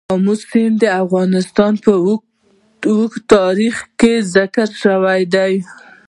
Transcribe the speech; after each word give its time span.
آمو 0.13 0.33
سیند 0.47 0.75
د 0.81 0.85
افغانستان 1.03 1.73
په 1.83 1.91
اوږده 2.05 3.25
تاریخ 3.35 3.75
کې 3.99 4.13
ذکر 4.35 4.67
شوی 4.83 5.21
دی. 5.33 5.53